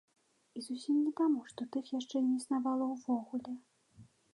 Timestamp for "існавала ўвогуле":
2.41-3.51